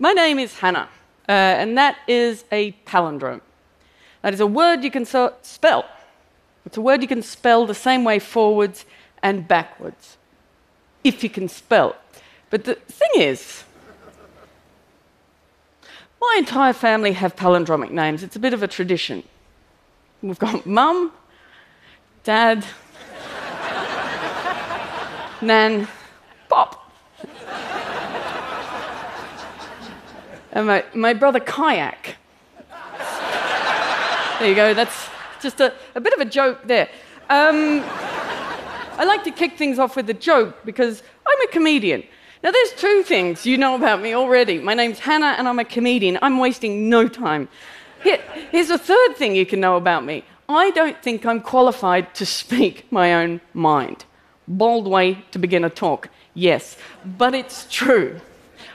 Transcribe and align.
My 0.00 0.12
name 0.12 0.38
is 0.38 0.58
Hannah, 0.58 0.88
uh, 1.28 1.32
and 1.32 1.76
that 1.76 1.96
is 2.06 2.44
a 2.52 2.72
palindrome. 2.86 3.40
That 4.22 4.32
is 4.32 4.38
a 4.38 4.46
word 4.46 4.84
you 4.84 4.92
can 4.92 5.04
so- 5.04 5.34
spell. 5.42 5.86
It's 6.64 6.76
a 6.76 6.80
word 6.80 7.02
you 7.02 7.08
can 7.08 7.22
spell 7.22 7.66
the 7.66 7.74
same 7.74 8.04
way 8.04 8.20
forwards 8.20 8.84
and 9.22 9.48
backwards, 9.48 10.16
if 11.02 11.24
you 11.24 11.30
can 11.30 11.48
spell. 11.48 11.96
But 12.48 12.62
the 12.64 12.76
thing 12.76 13.10
is, 13.16 13.64
my 16.20 16.36
entire 16.38 16.72
family 16.72 17.12
have 17.12 17.34
palindromic 17.34 17.90
names. 17.90 18.22
It's 18.22 18.36
a 18.36 18.40
bit 18.40 18.54
of 18.54 18.62
a 18.62 18.68
tradition. 18.68 19.24
We've 20.22 20.38
got 20.38 20.64
mum, 20.64 21.12
dad, 22.22 22.64
nan, 25.40 25.88
pop. 26.48 26.88
And 30.52 30.66
my, 30.66 30.84
my 30.94 31.14
brother 31.14 31.40
Kayak. 31.40 32.16
There 34.38 34.48
you 34.48 34.54
go, 34.54 34.72
that's 34.72 35.08
just 35.42 35.60
a, 35.60 35.74
a 35.94 36.00
bit 36.00 36.12
of 36.12 36.20
a 36.20 36.24
joke 36.24 36.60
there. 36.64 36.88
Um, 37.28 37.82
I 37.84 39.04
like 39.04 39.24
to 39.24 39.30
kick 39.30 39.58
things 39.58 39.78
off 39.78 39.96
with 39.96 40.08
a 40.10 40.14
joke 40.14 40.64
because 40.64 41.02
I'm 41.26 41.48
a 41.48 41.52
comedian. 41.52 42.04
Now, 42.42 42.52
there's 42.52 42.72
two 42.74 43.02
things 43.02 43.44
you 43.44 43.58
know 43.58 43.74
about 43.74 44.00
me 44.00 44.14
already. 44.14 44.60
My 44.60 44.74
name's 44.74 45.00
Hannah, 45.00 45.34
and 45.36 45.48
I'm 45.48 45.58
a 45.58 45.64
comedian. 45.64 46.18
I'm 46.22 46.38
wasting 46.38 46.88
no 46.88 47.08
time. 47.08 47.48
Here, 48.02 48.20
here's 48.52 48.70
a 48.70 48.78
third 48.78 49.16
thing 49.16 49.34
you 49.34 49.44
can 49.44 49.60
know 49.60 49.76
about 49.76 50.04
me 50.04 50.24
I 50.48 50.70
don't 50.70 51.02
think 51.02 51.26
I'm 51.26 51.40
qualified 51.40 52.14
to 52.14 52.24
speak 52.24 52.90
my 52.90 53.14
own 53.14 53.40
mind. 53.52 54.04
Bold 54.46 54.86
way 54.86 55.24
to 55.32 55.38
begin 55.38 55.64
a 55.64 55.70
talk, 55.70 56.08
yes, 56.32 56.78
but 57.04 57.34
it's 57.34 57.66
true. 57.70 58.20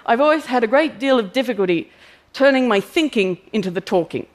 I've 0.05 0.21
always 0.21 0.45
had 0.45 0.63
a 0.63 0.67
great 0.67 0.99
deal 0.99 1.19
of 1.19 1.33
difficulty 1.33 1.91
turning 2.33 2.67
my 2.67 2.79
thinking 2.79 3.37
into 3.51 3.71
the 3.71 3.81
talking. 3.81 4.27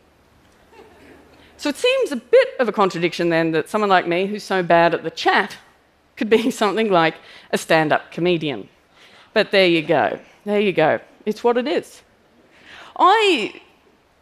So 1.57 1.69
it 1.69 1.77
seems 1.77 2.13
a 2.13 2.17
bit 2.17 2.49
of 2.61 2.69
a 2.69 2.73
contradiction 2.73 3.31
then 3.31 3.51
that 3.51 3.69
someone 3.69 3.91
like 3.91 4.07
me, 4.07 4.27
who's 4.27 4.45
so 4.45 4.63
bad 4.63 4.95
at 4.95 5.03
the 5.03 5.11
chat, 5.11 5.57
could 6.17 6.31
be 6.31 6.51
something 6.63 6.91
like 6.91 7.17
a 7.51 7.59
stand 7.59 7.93
up 7.93 8.13
comedian. 8.13 8.69
But 9.35 9.51
there 9.51 9.67
you 9.67 9.83
go. 9.83 10.21
There 10.45 10.61
you 10.61 10.73
go. 10.73 11.01
It's 11.27 11.43
what 11.43 11.57
it 11.57 11.67
is. 11.67 12.03
I 12.97 13.61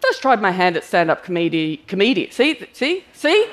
first 0.00 0.22
tried 0.22 0.40
my 0.40 0.50
hand 0.50 0.76
at 0.76 0.84
stand 0.84 1.10
up 1.10 1.24
comedy. 1.24 1.78
comedy. 1.88 2.30
See? 2.30 2.66
See? 2.72 3.04
See? 3.12 3.46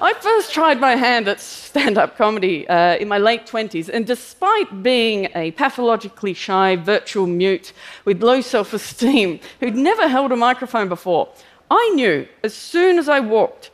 I 0.00 0.14
first 0.14 0.52
tried 0.52 0.78
my 0.78 0.94
hand 0.94 1.26
at 1.26 1.40
stand 1.40 1.98
up 1.98 2.16
comedy 2.16 2.68
uh, 2.68 2.94
in 2.98 3.08
my 3.08 3.18
late 3.18 3.46
20s, 3.46 3.88
and 3.88 4.06
despite 4.06 4.80
being 4.80 5.28
a 5.34 5.50
pathologically 5.50 6.34
shy 6.34 6.76
virtual 6.76 7.26
mute 7.26 7.72
with 8.04 8.22
low 8.22 8.40
self 8.40 8.72
esteem 8.72 9.40
who'd 9.58 9.74
never 9.74 10.06
held 10.06 10.30
a 10.30 10.36
microphone 10.36 10.88
before, 10.88 11.30
I 11.68 11.90
knew 11.96 12.28
as 12.44 12.54
soon 12.54 13.00
as 13.00 13.08
I 13.08 13.18
walked 13.18 13.72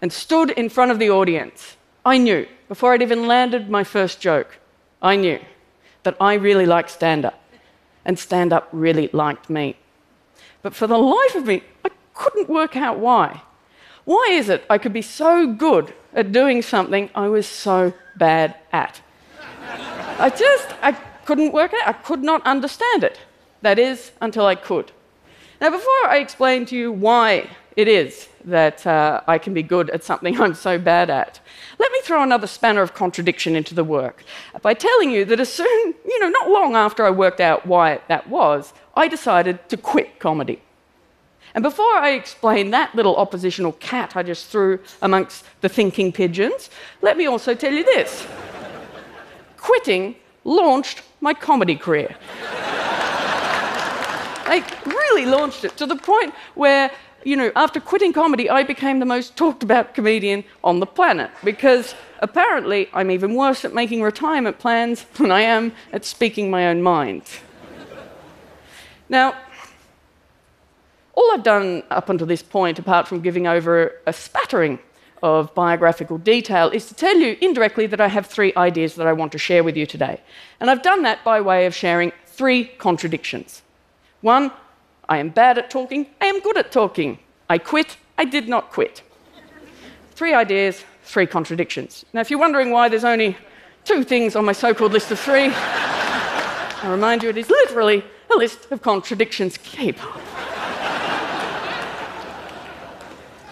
and 0.00 0.10
stood 0.10 0.52
in 0.52 0.70
front 0.70 0.90
of 0.90 0.98
the 0.98 1.10
audience, 1.10 1.76
I 2.02 2.16
knew, 2.16 2.48
before 2.66 2.94
I'd 2.94 3.02
even 3.02 3.26
landed 3.26 3.68
my 3.68 3.84
first 3.84 4.22
joke, 4.22 4.58
I 5.02 5.16
knew 5.16 5.38
that 6.04 6.16
I 6.18 6.32
really 6.32 6.64
liked 6.64 6.88
stand 6.88 7.26
up, 7.26 7.38
and 8.06 8.18
stand 8.18 8.54
up 8.54 8.70
really 8.72 9.10
liked 9.12 9.50
me. 9.50 9.76
But 10.62 10.74
for 10.74 10.86
the 10.86 10.96
life 10.96 11.34
of 11.34 11.44
me, 11.44 11.62
I 11.84 11.90
couldn't 12.14 12.48
work 12.48 12.74
out 12.74 12.98
why. 12.98 13.42
Why 14.04 14.28
is 14.32 14.48
it 14.48 14.64
I 14.68 14.78
could 14.78 14.92
be 14.92 15.02
so 15.02 15.46
good 15.46 15.94
at 16.12 16.32
doing 16.32 16.62
something 16.62 17.10
I 17.14 17.28
was 17.28 17.46
so 17.46 17.92
bad 18.16 18.56
at? 18.72 19.00
I 20.18 20.30
just, 20.30 20.68
I 20.82 20.92
couldn't 21.24 21.52
work 21.52 21.72
it 21.72 21.80
out. 21.82 21.88
I 21.88 21.98
could 21.98 22.22
not 22.22 22.44
understand 22.44 23.04
it. 23.04 23.20
That 23.62 23.78
is, 23.78 24.12
until 24.20 24.46
I 24.46 24.56
could. 24.56 24.90
Now, 25.60 25.70
before 25.70 26.06
I 26.08 26.18
explain 26.18 26.66
to 26.66 26.76
you 26.76 26.90
why 26.90 27.48
it 27.76 27.88
is 27.88 28.28
that 28.44 28.84
uh, 28.86 29.20
I 29.28 29.38
can 29.38 29.54
be 29.54 29.62
good 29.62 29.88
at 29.90 30.02
something 30.02 30.40
I'm 30.40 30.54
so 30.54 30.78
bad 30.78 31.08
at, 31.08 31.40
let 31.78 31.92
me 31.92 32.00
throw 32.02 32.22
another 32.22 32.46
spanner 32.46 32.82
of 32.82 32.94
contradiction 32.94 33.56
into 33.56 33.74
the 33.74 33.84
work 33.84 34.24
by 34.60 34.74
telling 34.74 35.10
you 35.10 35.24
that 35.26 35.40
as 35.40 35.52
soon, 35.52 35.94
you 36.04 36.20
know, 36.20 36.28
not 36.28 36.50
long 36.50 36.74
after 36.74 37.04
I 37.04 37.10
worked 37.10 37.40
out 37.40 37.66
why 37.66 38.00
that 38.08 38.28
was, 38.28 38.72
I 38.94 39.08
decided 39.08 39.68
to 39.68 39.76
quit 39.76 40.18
comedy. 40.18 40.60
And 41.54 41.62
before 41.62 41.94
I 41.94 42.10
explain 42.10 42.70
that 42.70 42.94
little 42.94 43.16
oppositional 43.16 43.72
cat 43.72 44.16
I 44.16 44.22
just 44.22 44.46
threw 44.46 44.78
amongst 45.02 45.44
the 45.60 45.68
thinking 45.68 46.12
pigeons, 46.12 46.70
let 47.02 47.16
me 47.16 47.26
also 47.26 47.54
tell 47.54 47.72
you 47.72 47.84
this 47.84 48.26
quitting 49.56 50.16
launched 50.44 51.02
my 51.20 51.32
comedy 51.32 51.76
career. 51.76 52.16
I 54.44 54.64
really 54.84 55.24
launched 55.24 55.64
it 55.64 55.76
to 55.76 55.86
the 55.86 55.94
point 55.96 56.34
where, 56.54 56.90
you 57.24 57.36
know, 57.36 57.52
after 57.54 57.78
quitting 57.78 58.12
comedy, 58.12 58.50
I 58.50 58.64
became 58.64 58.98
the 58.98 59.06
most 59.06 59.36
talked 59.36 59.62
about 59.62 59.94
comedian 59.94 60.42
on 60.64 60.80
the 60.80 60.86
planet 60.86 61.30
because 61.44 61.94
apparently 62.18 62.88
I'm 62.92 63.10
even 63.10 63.34
worse 63.34 63.64
at 63.64 63.72
making 63.72 64.02
retirement 64.02 64.58
plans 64.58 65.04
than 65.14 65.30
I 65.30 65.42
am 65.42 65.72
at 65.92 66.04
speaking 66.04 66.50
my 66.50 66.66
own 66.66 66.82
mind. 66.82 67.22
Now, 69.08 69.34
I've 71.32 71.42
done 71.42 71.82
up 71.90 72.10
until 72.10 72.26
this 72.26 72.42
point, 72.42 72.78
apart 72.78 73.08
from 73.08 73.22
giving 73.22 73.46
over 73.46 73.94
a 74.06 74.12
spattering 74.12 74.78
of 75.22 75.54
biographical 75.54 76.18
detail, 76.18 76.68
is 76.68 76.86
to 76.88 76.94
tell 76.94 77.16
you 77.16 77.38
indirectly 77.40 77.86
that 77.86 78.00
I 78.02 78.08
have 78.08 78.26
three 78.26 78.52
ideas 78.54 78.96
that 78.96 79.06
I 79.06 79.14
want 79.14 79.32
to 79.32 79.38
share 79.38 79.64
with 79.64 79.74
you 79.74 79.86
today. 79.86 80.20
And 80.60 80.70
I've 80.70 80.82
done 80.82 81.02
that 81.04 81.24
by 81.24 81.40
way 81.40 81.64
of 81.64 81.74
sharing 81.74 82.12
three 82.26 82.64
contradictions. 82.64 83.62
One, 84.20 84.50
I 85.08 85.18
am 85.18 85.30
bad 85.30 85.56
at 85.56 85.70
talking, 85.70 86.06
I 86.20 86.26
am 86.26 86.40
good 86.40 86.58
at 86.58 86.70
talking. 86.70 87.18
I 87.48 87.56
quit, 87.56 87.96
I 88.18 88.24
did 88.26 88.46
not 88.48 88.70
quit. 88.70 89.02
Three 90.10 90.34
ideas, 90.34 90.84
three 91.02 91.26
contradictions. 91.26 92.04
Now, 92.12 92.20
if 92.20 92.30
you're 92.30 92.40
wondering 92.40 92.70
why 92.70 92.90
there's 92.90 93.04
only 93.04 93.36
two 93.84 94.04
things 94.04 94.36
on 94.36 94.44
my 94.44 94.52
so 94.52 94.74
called 94.74 94.92
list 94.92 95.10
of 95.10 95.18
three, 95.18 95.50
I 95.54 96.88
remind 96.90 97.22
you 97.22 97.30
it 97.30 97.38
is 97.38 97.48
literally 97.48 98.04
a 98.30 98.36
list 98.36 98.70
of 98.70 98.82
contradictions. 98.82 99.56
Keep 99.58 100.02
up. 100.04 100.31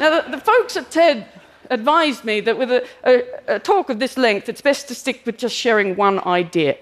Now, 0.00 0.22
the, 0.22 0.30
the, 0.30 0.38
folks 0.38 0.78
at 0.78 0.90
TED 0.90 1.26
advised 1.68 2.24
me 2.24 2.40
that 2.40 2.56
with 2.56 2.72
a, 2.72 2.86
a, 3.04 3.56
a, 3.56 3.58
talk 3.58 3.90
of 3.90 3.98
this 3.98 4.16
length, 4.16 4.48
it's 4.48 4.62
best 4.62 4.88
to 4.88 4.94
stick 4.94 5.20
with 5.26 5.36
just 5.36 5.54
sharing 5.54 5.94
one 5.94 6.20
idea. 6.20 6.78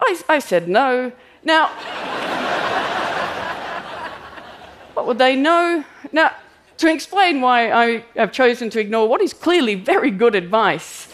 I, 0.00 0.20
I 0.28 0.40
said 0.40 0.68
no. 0.68 1.12
Now, 1.44 1.68
what 4.94 5.06
would 5.06 5.18
they 5.18 5.36
know? 5.36 5.84
Now, 6.10 6.32
to 6.78 6.92
explain 6.92 7.40
why 7.40 7.70
I 7.70 8.04
have 8.16 8.32
chosen 8.32 8.68
to 8.70 8.80
ignore 8.80 9.08
what 9.08 9.20
is 9.20 9.32
clearly 9.32 9.76
very 9.76 10.10
good 10.10 10.34
advice, 10.34 11.06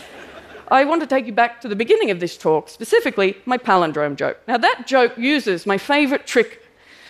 I 0.69 0.84
want 0.84 1.03
to 1.03 1.06
take 1.06 1.27
you 1.27 1.34
back 1.34 1.60
to 1.60 1.69
the 1.69 1.77
beginning 1.77 2.10
of 2.10 2.19
this 2.19 2.38
talk, 2.38 2.71
specifically 2.71 3.37
my 3.44 3.59
palindrome 3.59 4.16
joke. 4.16 4.41
Now, 4.48 4.56
that 4.56 4.87
joke 4.87 5.19
uses 5.19 5.66
my 5.66 5.77
favorite 5.77 6.27
trick 6.27 6.62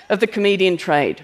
of 0.08 0.18
the 0.18 0.26
comedian 0.26 0.76
trade 0.76 1.22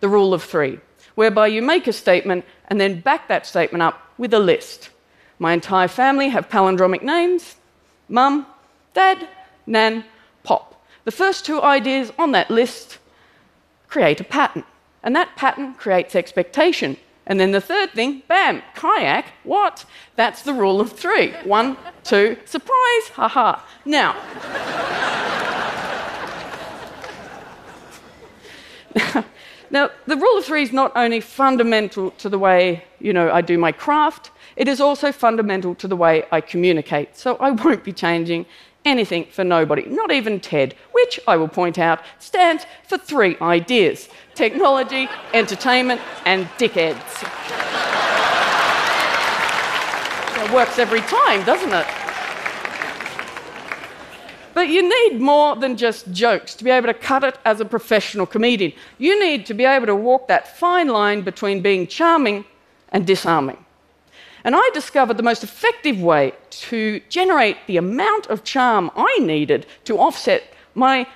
the 0.00 0.08
rule 0.08 0.34
of 0.34 0.42
three 0.42 0.80
whereby 1.14 1.46
you 1.46 1.62
make 1.62 1.86
a 1.86 1.92
statement 1.92 2.44
and 2.68 2.80
then 2.80 3.00
back 3.00 3.28
that 3.28 3.46
statement 3.46 3.82
up 3.82 4.10
with 4.18 4.34
a 4.34 4.38
list. 4.38 4.90
My 5.38 5.52
entire 5.52 5.88
family 5.88 6.28
have 6.28 6.48
palindromic 6.48 7.02
names 7.02 7.56
mum, 8.08 8.46
dad, 8.92 9.28
nan, 9.66 10.04
pop. 10.42 10.84
The 11.04 11.10
first 11.10 11.44
two 11.44 11.62
ideas 11.62 12.12
on 12.18 12.32
that 12.32 12.50
list 12.50 12.98
create 13.88 14.20
a 14.20 14.24
pattern, 14.24 14.64
and 15.02 15.16
that 15.16 15.36
pattern 15.36 15.74
creates 15.74 16.14
expectation. 16.14 16.96
And 17.26 17.40
then 17.40 17.52
the 17.52 17.60
third 17.60 17.92
thing, 17.92 18.22
bam, 18.28 18.62
kayak, 18.74 19.32
what? 19.44 19.86
That's 20.16 20.42
the 20.42 20.52
rule 20.52 20.80
of 20.80 20.92
three. 20.92 21.32
One, 21.44 21.78
two, 22.02 22.36
surprise, 22.44 23.08
haha. 23.14 23.60
Now, 23.86 24.14
Now, 29.74 29.90
the 30.06 30.16
rule 30.16 30.38
of 30.38 30.44
three 30.44 30.62
is 30.62 30.72
not 30.72 30.92
only 30.94 31.20
fundamental 31.20 32.12
to 32.12 32.28
the 32.28 32.38
way, 32.38 32.84
you 33.00 33.12
know, 33.12 33.32
I 33.32 33.40
do 33.40 33.58
my 33.58 33.72
craft, 33.72 34.30
it 34.54 34.68
is 34.68 34.80
also 34.80 35.10
fundamental 35.10 35.74
to 35.74 35.88
the 35.88 35.96
way 35.96 36.26
I 36.30 36.40
communicate. 36.42 37.16
So 37.16 37.34
I 37.40 37.50
won't 37.50 37.82
be 37.82 37.92
changing 37.92 38.46
anything 38.84 39.24
for 39.32 39.42
nobody, 39.42 39.82
not 39.86 40.12
even 40.12 40.38
TED, 40.38 40.76
which 40.92 41.18
I 41.26 41.36
will 41.36 41.48
point 41.48 41.80
out 41.80 42.04
stands 42.20 42.66
for 42.86 42.98
three 42.98 43.36
ideas 43.42 44.08
technology, 44.36 45.08
entertainment, 45.34 46.00
and 46.24 46.46
dickheads. 46.56 47.24
it 50.44 50.52
works 50.52 50.78
every 50.78 51.00
time, 51.00 51.44
doesn't 51.44 51.72
it? 51.72 52.03
But 54.54 54.68
you 54.68 54.88
need 54.88 55.20
more 55.20 55.56
than 55.56 55.76
just 55.76 56.12
jokes 56.12 56.54
to 56.54 56.64
be 56.64 56.70
able 56.70 56.86
to 56.86 56.94
cut 56.94 57.24
it 57.24 57.38
as 57.44 57.60
a 57.60 57.64
professional 57.64 58.24
comedian. 58.24 58.72
You 58.98 59.18
need 59.18 59.46
to 59.46 59.54
be 59.54 59.64
able 59.64 59.86
to 59.86 59.96
walk 59.96 60.28
that 60.28 60.56
fine 60.56 60.88
line 60.88 61.22
between 61.22 61.60
being 61.60 61.88
charming 61.88 62.44
and 62.90 63.04
disarming. 63.04 63.64
And 64.44 64.54
I 64.54 64.70
discovered 64.72 65.16
the 65.16 65.22
most 65.22 65.42
effective 65.42 66.00
way 66.00 66.34
to 66.50 67.00
generate 67.08 67.56
the 67.66 67.78
amount 67.78 68.26
of 68.28 68.44
charm 68.44 68.90
I 68.94 69.18
needed 69.18 69.66
to 69.84 69.98
offset 69.98 70.44
my 70.74 71.08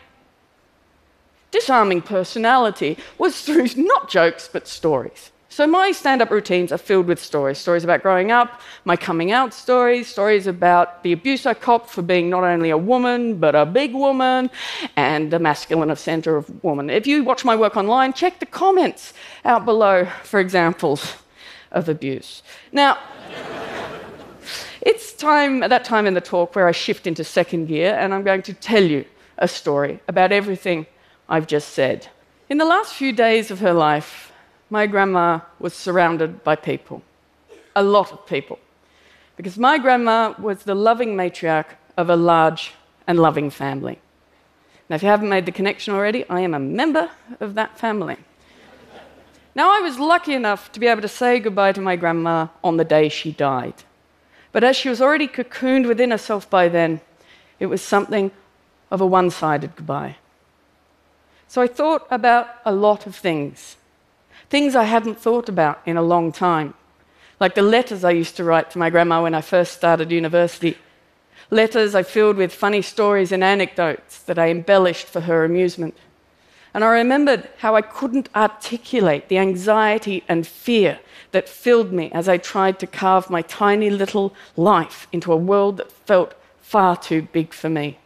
disarming 1.51 2.03
personality 2.03 2.99
was 3.19 3.43
through 3.43 3.69
not 3.77 4.09
jokes, 4.09 4.49
but 4.53 4.67
stories. 4.67 5.31
So 5.51 5.67
my 5.67 5.93
stand 5.93 6.21
up 6.21 6.31
routines 6.31 6.73
are 6.73 6.79
filled 6.79 7.07
with 7.07 7.19
stories 7.19 7.59
stories 7.59 7.83
about 7.83 8.03
growing 8.03 8.31
up, 8.31 8.61
my 8.85 8.97
coming 8.97 9.33
out 9.33 9.55
stories, 9.55 10.07
stories 10.07 10.47
about 10.47 11.03
the 11.03 11.13
abuse 11.13 11.47
I 11.47 11.55
copped 11.55 11.89
for 11.89 12.03
being 12.03 12.29
not 12.29 12.45
only 12.45 12.69
a 12.71 12.77
woman, 12.77 13.39
but 13.39 13.55
a 13.55 13.65
big 13.65 13.95
woman, 13.95 14.51
and 14.97 15.33
a 15.33 15.39
masculine 15.39 15.91
of 15.91 15.99
center 15.99 16.37
of 16.37 16.63
woman. 16.63 16.91
If 16.91 17.07
you 17.07 17.25
watch 17.25 17.45
my 17.45 17.57
work 17.57 17.77
online, 17.77 18.13
check 18.13 18.41
the 18.41 18.47
comments 18.47 19.15
out 19.45 19.65
below 19.65 20.07
for 20.23 20.39
examples 20.39 21.15
of 21.73 21.89
abuse. 21.89 22.43
Now, 22.71 22.99
it's 24.83 25.15
time 25.15 25.63
at 25.63 25.71
that 25.71 25.85
time 25.85 26.07
in 26.07 26.15
the 26.15 26.21
talk 26.21 26.55
where 26.55 26.69
I 26.69 26.73
shift 26.73 27.07
into 27.07 27.25
second 27.25 27.67
gear, 27.67 27.95
and 27.95 28.13
I'm 28.13 28.23
going 28.23 28.43
to 28.43 28.53
tell 28.53 28.83
you 28.83 29.07
a 29.39 29.49
story 29.49 30.01
about 30.09 30.31
everything 30.31 30.87
I've 31.27 31.47
just 31.47 31.71
said. 31.71 32.09
In 32.51 32.59
the 32.59 32.65
last 32.65 32.95
few 32.95 33.13
days 33.13 33.51
of 33.51 33.61
her 33.61 33.73
life, 33.73 34.28
my 34.71 34.87
grandma 34.87 35.41
was 35.59 35.75
surrounded 35.75 36.45
by 36.45 36.57
people, 36.57 37.03
a 37.75 37.83
lot 37.83 38.13
of 38.13 38.27
people, 38.27 38.59
because 39.37 39.59
my 39.59 39.79
grandma 39.79 40.35
was 40.39 40.65
the 40.65 40.75
loving 40.75 41.17
matriarch 41.17 41.77
of 41.97 42.11
a 42.11 42.17
large 42.17 42.73
and 43.07 43.19
loving 43.19 43.51
family. 43.51 43.99
Now, 44.89 44.97
if 44.97 45.03
you 45.03 45.09
haven't 45.09 45.29
made 45.29 45.47
the 45.47 45.53
connection 45.53 45.95
already, 45.95 46.29
I 46.29 46.41
am 46.41 46.55
a 46.55 46.59
member 46.59 47.11
of 47.41 47.55
that 47.55 47.79
family. 47.79 48.17
Now, 49.55 49.71
I 49.71 49.81
was 49.81 49.99
lucky 49.99 50.35
enough 50.35 50.71
to 50.73 50.81
be 50.81 50.87
able 50.87 51.03
to 51.03 51.09
say 51.09 51.41
goodbye 51.41 51.73
to 51.73 51.81
my 51.81 51.97
grandma 51.97 52.47
on 52.63 52.77
the 52.77 52.85
day 52.85 53.09
she 53.09 53.33
died. 53.33 53.75
But 54.53 54.65
as 54.65 54.77
she 54.77 54.89
was 54.89 55.03
already 55.03 55.29
cocooned 55.29 55.87
within 55.87 56.11
herself 56.11 56.49
by 56.49 56.69
then, 56.69 57.01
it 57.59 57.67
was 57.67 57.83
something 57.83 58.31
of 58.91 59.01
a 59.01 59.07
one 59.07 59.31
sided 59.31 59.77
goodbye. 59.77 60.17
So 61.49 61.61
I 61.61 61.67
thought 61.67 62.07
about 62.11 62.49
a 62.65 62.73
lot 62.73 63.07
of 63.07 63.17
things, 63.17 63.77
things 64.51 64.75
I 64.75 64.85
hadn't 64.85 65.21
thought 65.21 65.49
about 65.49 65.81
in 65.85 65.97
a 65.97 66.03
long 66.03 66.33
time, 66.33 66.75
like 67.41 67.55
the 67.55 67.63
letters 67.63 68.05
I 68.05 68.11
used 68.11 68.37
to 68.37 68.45
write 68.45 68.71
to 68.71 68.79
my 68.79 68.91
grandma 68.91 69.23
when 69.23 69.35
I 69.35 69.41
first 69.41 69.75
started 69.75 70.11
university. 70.11 70.77
Letters 71.51 71.95
I 71.95 72.03
filled 72.03 72.37
with 72.37 72.53
funny 72.53 72.83
stories 72.83 73.33
and 73.33 73.43
anecdotes 73.45 74.19
that 74.21 74.39
I 74.39 74.51
embellished 74.51 75.07
for 75.07 75.21
her 75.21 75.45
amusement. 75.45 75.97
And 76.75 76.85
I 76.85 76.89
remembered 76.89 77.49
how 77.59 77.75
I 77.75 77.83
couldn't 77.83 78.29
articulate 78.35 79.29
the 79.29 79.39
anxiety 79.39 80.25
and 80.29 80.47
fear 80.47 81.01
that 81.33 81.49
filled 81.49 81.93
me 81.93 82.11
as 82.13 82.29
I 82.29 82.37
tried 82.37 82.79
to 82.81 82.87
carve 82.87 83.31
my 83.31 83.43
tiny 83.43 83.91
little 83.91 84.35
life 84.57 85.09
into 85.13 85.33
a 85.33 85.37
world 85.37 85.79
that 85.79 85.93
felt 85.93 86.35
far 86.61 86.97
too 86.97 87.23
big 87.23 87.53
for 87.55 87.71
me. 87.71 87.99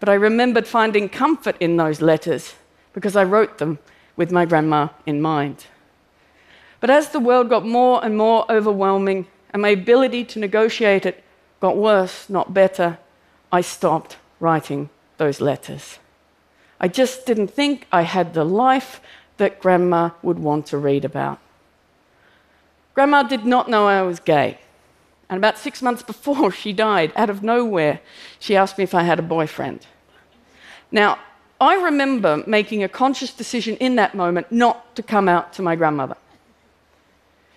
But 0.00 0.08
I 0.08 0.14
remembered 0.14 0.66
finding 0.66 1.08
comfort 1.08 1.56
in 1.60 1.76
those 1.76 2.00
letters 2.00 2.54
because 2.92 3.16
I 3.16 3.24
wrote 3.24 3.58
them 3.58 3.78
with 4.18 4.32
my 4.32 4.44
grandma 4.44 4.88
in 5.06 5.22
mind. 5.22 5.66
But 6.80 6.90
as 6.90 7.10
the 7.10 7.20
world 7.20 7.48
got 7.48 7.64
more 7.64 8.04
and 8.04 8.18
more 8.18 8.44
overwhelming 8.50 9.26
and 9.50 9.62
my 9.62 9.70
ability 9.70 10.24
to 10.26 10.38
negotiate 10.38 11.06
it 11.06 11.24
got 11.60 11.76
worse, 11.76 12.28
not 12.28 12.52
better, 12.52 12.98
I 13.50 13.62
stopped 13.62 14.18
writing 14.40 14.90
those 15.16 15.40
letters. 15.40 15.98
I 16.80 16.88
just 16.88 17.26
didn't 17.26 17.48
think 17.48 17.86
I 17.90 18.02
had 18.02 18.34
the 18.34 18.44
life 18.44 19.00
that 19.38 19.60
Grandma 19.60 20.10
would 20.22 20.38
want 20.38 20.66
to 20.66 20.78
read 20.78 21.04
about. 21.04 21.38
Grandma 22.94 23.22
did 23.22 23.46
not 23.46 23.70
know 23.70 23.86
I 23.86 24.02
was 24.02 24.20
gay. 24.20 24.58
And 25.28 25.38
about 25.38 25.58
six 25.58 25.80
months 25.80 26.02
before 26.02 26.50
she 26.60 26.72
died, 26.72 27.12
out 27.14 27.30
of 27.30 27.42
nowhere, 27.42 28.00
she 28.40 28.56
asked 28.56 28.78
me 28.78 28.84
if 28.84 28.94
I 28.94 29.04
had 29.04 29.18
a 29.18 29.22
boyfriend. 29.22 29.86
Now, 30.90 31.18
I 31.60 31.74
remember 31.74 32.44
making 32.46 32.84
a 32.84 32.88
conscious 32.88 33.32
decision 33.32 33.76
in 33.78 33.96
that 33.96 34.14
moment 34.14 34.52
not 34.52 34.94
to 34.96 35.02
come 35.02 35.28
out 35.28 35.52
to 35.54 35.62
my 35.62 35.74
grandmother. 35.74 36.16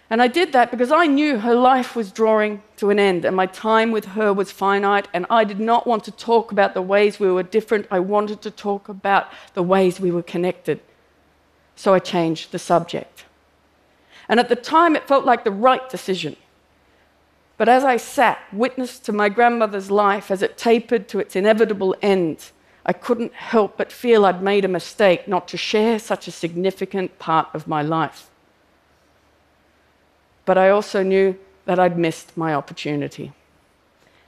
And 0.09 0.21
I 0.21 0.27
did 0.27 0.51
that 0.51 0.71
because 0.71 0.91
I 0.91 1.05
knew 1.05 1.37
her 1.37 1.55
life 1.55 1.95
was 1.95 2.11
drawing 2.11 2.61
to 2.77 2.89
an 2.89 2.99
end 2.99 3.23
and 3.23 3.35
my 3.35 3.45
time 3.45 3.91
with 3.91 4.05
her 4.05 4.33
was 4.33 4.51
finite, 4.51 5.07
and 5.13 5.25
I 5.29 5.45
did 5.45 5.59
not 5.59 5.87
want 5.87 6.03
to 6.03 6.11
talk 6.11 6.51
about 6.51 6.73
the 6.73 6.81
ways 6.81 7.19
we 7.19 7.31
were 7.31 7.43
different. 7.43 7.87
I 7.89 7.99
wanted 7.99 8.41
to 8.41 8.51
talk 8.51 8.89
about 8.89 9.31
the 9.53 9.63
ways 9.63 10.01
we 10.01 10.11
were 10.11 10.23
connected. 10.23 10.81
So 11.77 11.93
I 11.93 11.99
changed 11.99 12.51
the 12.51 12.59
subject. 12.59 13.23
And 14.27 14.39
at 14.39 14.49
the 14.49 14.55
time, 14.55 14.95
it 14.95 15.07
felt 15.07 15.25
like 15.25 15.43
the 15.43 15.51
right 15.51 15.89
decision. 15.89 16.35
But 17.57 17.69
as 17.69 17.83
I 17.83 17.95
sat, 17.97 18.39
witness 18.51 18.99
to 18.99 19.13
my 19.13 19.29
grandmother's 19.29 19.91
life 19.91 20.29
as 20.29 20.41
it 20.41 20.57
tapered 20.57 21.07
to 21.09 21.19
its 21.19 21.35
inevitable 21.35 21.95
end, 22.01 22.51
I 22.85 22.93
couldn't 22.93 23.33
help 23.33 23.77
but 23.77 23.91
feel 23.91 24.25
I'd 24.25 24.41
made 24.41 24.65
a 24.65 24.67
mistake 24.67 25.27
not 25.27 25.47
to 25.49 25.57
share 25.57 25.99
such 25.99 26.27
a 26.27 26.31
significant 26.31 27.19
part 27.19 27.47
of 27.53 27.67
my 27.67 27.81
life 27.81 28.31
but 30.45 30.57
I 30.57 30.69
also 30.69 31.03
knew 31.03 31.37
that 31.65 31.79
I'd 31.79 31.97
missed 31.97 32.35
my 32.35 32.53
opportunity. 32.53 33.31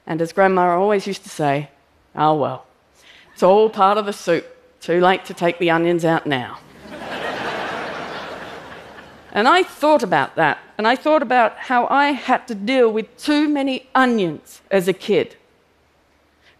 And 0.06 0.22
as 0.22 0.34
Grandma 0.34 0.78
always 0.78 1.08
used 1.08 1.24
to 1.24 1.30
say, 1.30 1.70
oh 2.16 2.36
well, 2.36 2.66
it's 3.34 3.44
all 3.44 3.70
part 3.70 3.98
of 3.98 4.06
the 4.06 4.14
soup. 4.14 4.46
Too 4.80 5.00
late 5.00 5.26
to 5.26 5.34
take 5.34 5.60
the 5.60 5.72
onions 5.72 6.06
out 6.06 6.26
now. 6.26 6.60
and 9.32 9.48
I 9.48 9.64
thought 9.64 10.04
about 10.04 10.36
that, 10.36 10.60
and 10.78 10.88
I 10.88 10.96
thought 10.96 11.22
about 11.22 11.58
how 11.58 11.88
I 11.88 12.12
had 12.12 12.48
to 12.50 12.56
deal 12.56 12.92
with 12.92 13.18
too 13.18 13.48
many 13.48 13.88
onions 13.96 14.62
as 14.70 14.88
a 14.88 14.94
kid. 14.94 15.36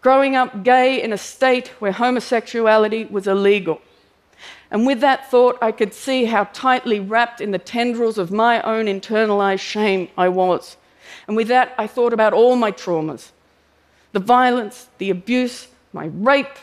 Growing 0.04 0.36
up 0.36 0.64
gay 0.64 1.02
in 1.02 1.12
a 1.12 1.18
state 1.18 1.70
where 1.80 1.94
homosexuality 1.94 3.06
was 3.06 3.26
illegal 3.26 3.82
and 4.74 4.88
with 4.88 5.02
that 5.02 5.30
thought, 5.30 5.60
I 5.62 5.72
could 5.72 5.94
see 5.94 6.26
how 6.26 6.46
tightly 6.46 7.00
wrapped 7.00 7.40
in 7.40 7.52
the 7.52 7.60
tendrils 7.60 8.18
of 8.18 8.32
my 8.32 8.60
own 8.64 8.88
internalized 8.88 9.60
shame 9.60 10.10
I 10.18 10.30
was. 10.30 10.78
And 11.28 11.38
with 11.38 11.48
that, 11.50 11.76
I 11.78 11.86
thought 11.86 12.12
about 12.12 12.34
all 12.34 12.56
my 12.56 12.72
traumas 12.72 13.30
the 14.14 14.20
violence, 14.20 14.90
the 14.98 15.12
abuse, 15.12 15.68
my 15.92 16.06
rape. 16.06 16.58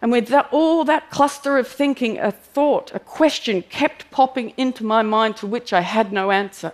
And 0.00 0.10
with 0.10 0.28
that, 0.28 0.48
all 0.50 0.84
that 0.84 1.10
cluster 1.10 1.58
of 1.58 1.68
thinking, 1.68 2.18
a 2.18 2.32
thought, 2.32 2.90
a 2.94 2.98
question 2.98 3.62
kept 3.62 4.10
popping 4.10 4.54
into 4.56 4.84
my 4.84 5.02
mind 5.02 5.36
to 5.38 5.46
which 5.46 5.74
I 5.74 5.82
had 5.82 6.10
no 6.10 6.30
answer. 6.30 6.72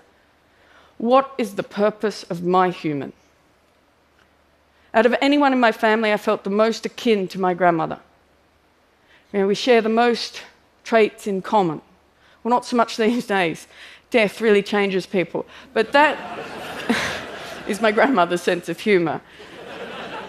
What 0.99 1.33
is 1.39 1.55
the 1.55 1.63
purpose 1.63 2.25
of 2.25 2.43
my 2.43 2.71
human? 2.71 3.13
Out 4.93 5.07
of 5.07 5.15
anyone 5.21 5.53
in 5.53 5.61
my 5.61 5.73
family, 5.73 6.13
I 6.13 6.17
felt 6.17 6.45
the 6.45 6.51
most 6.51 6.85
akin 6.85 7.29
to 7.29 7.41
my 7.41 7.55
grandmother. 7.55 8.01
You 9.33 9.41
know, 9.41 9.47
we 9.47 9.55
share 9.55 9.81
the 9.81 9.89
most 9.89 10.43
traits 10.83 11.27
in 11.27 11.43
common. 11.43 11.81
Well, 12.43 12.51
not 12.51 12.65
so 12.65 12.77
much 12.77 12.97
these 12.97 13.27
days. 13.39 13.67
Death 14.11 14.41
really 14.41 14.63
changes 14.63 15.07
people. 15.07 15.47
But 15.73 15.93
that 15.93 16.19
is 17.69 17.81
my 17.81 17.93
grandmother's 17.93 18.43
sense 18.43 18.69
of 18.69 18.81
humour. 18.81 19.21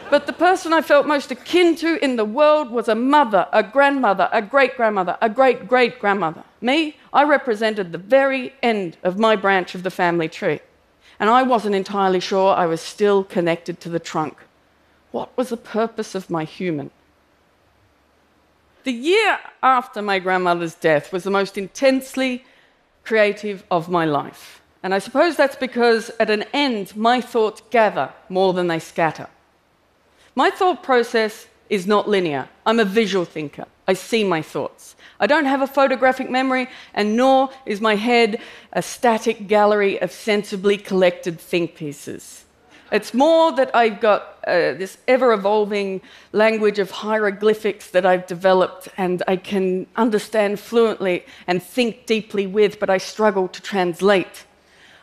But 0.09 0.25
the 0.25 0.33
person 0.33 0.73
I 0.73 0.81
felt 0.81 1.05
most 1.05 1.29
akin 1.29 1.75
to 1.77 2.03
in 2.03 2.15
the 2.15 2.25
world 2.25 2.71
was 2.71 2.87
a 2.87 2.95
mother, 2.95 3.47
a 3.53 3.61
grandmother, 3.61 4.27
a 4.31 4.41
great 4.41 4.75
grandmother, 4.75 5.17
a 5.21 5.29
great 5.29 5.67
great 5.67 5.99
grandmother. 5.99 6.43
Me, 6.61 6.97
I 7.13 7.23
represented 7.23 7.91
the 7.91 7.99
very 7.99 8.53
end 8.63 8.97
of 9.03 9.19
my 9.19 9.35
branch 9.35 9.75
of 9.75 9.83
the 9.83 9.91
family 9.91 10.27
tree. 10.27 10.61
And 11.19 11.29
I 11.29 11.43
wasn't 11.43 11.75
entirely 11.75 12.19
sure 12.19 12.55
I 12.55 12.65
was 12.65 12.81
still 12.81 13.23
connected 13.23 13.79
to 13.81 13.89
the 13.89 13.99
trunk. 13.99 14.37
What 15.11 15.35
was 15.37 15.49
the 15.49 15.57
purpose 15.57 16.15
of 16.15 16.29
my 16.29 16.43
human? 16.43 16.91
The 18.83 18.93
year 18.93 19.39
after 19.61 20.01
my 20.01 20.19
grandmother's 20.19 20.75
death 20.75 21.11
was 21.11 21.23
the 21.23 21.29
most 21.29 21.57
intensely 21.57 22.45
creative 23.03 23.63
of 23.69 23.89
my 23.89 24.05
life. 24.05 24.61
And 24.81 24.93
I 24.93 24.99
suppose 24.99 25.35
that's 25.35 25.57
because 25.57 26.09
at 26.19 26.29
an 26.29 26.45
end, 26.53 26.95
my 26.95 27.21
thoughts 27.21 27.61
gather 27.69 28.13
more 28.29 28.53
than 28.53 28.67
they 28.67 28.79
scatter. 28.79 29.27
My 30.35 30.49
thought 30.49 30.83
process 30.83 31.47
is 31.69 31.85
not 31.85 32.09
linear. 32.09 32.49
I'm 32.65 32.79
a 32.79 32.85
visual 32.85 33.25
thinker. 33.25 33.65
I 33.87 33.93
see 33.93 34.23
my 34.23 34.41
thoughts. 34.41 34.95
I 35.19 35.27
don't 35.27 35.45
have 35.45 35.61
a 35.61 35.67
photographic 35.67 36.29
memory, 36.29 36.67
and 36.93 37.15
nor 37.15 37.49
is 37.65 37.81
my 37.81 37.95
head 37.95 38.39
a 38.73 38.81
static 38.81 39.47
gallery 39.47 39.99
of 40.01 40.11
sensibly 40.11 40.77
collected 40.77 41.39
think 41.39 41.75
pieces. 41.75 42.45
It's 42.91 43.13
more 43.13 43.51
that 43.51 43.75
I've 43.75 43.99
got 43.99 44.39
uh, 44.47 44.73
this 44.73 44.97
ever 45.07 45.31
evolving 45.33 46.01
language 46.31 46.79
of 46.79 46.89
hieroglyphics 46.89 47.91
that 47.91 48.05
I've 48.05 48.25
developed 48.25 48.87
and 48.97 49.21
I 49.27 49.35
can 49.35 49.85
understand 49.95 50.59
fluently 50.59 51.23
and 51.45 51.61
think 51.61 52.07
deeply 52.07 52.47
with, 52.47 52.79
but 52.79 52.89
I 52.89 52.97
struggle 52.97 53.47
to 53.49 53.61
translate. 53.61 54.45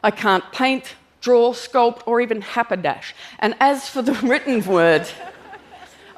I 0.03 0.11
can't 0.11 0.45
paint, 0.51 0.97
draw, 1.27 1.53
sculpt, 1.53 2.03
or 2.07 2.21
even 2.21 2.41
haberdash. 2.41 3.13
And 3.41 3.57
as 3.59 3.89
for 3.89 4.01
the 4.01 4.13
written 4.31 4.65
word, 4.65 5.09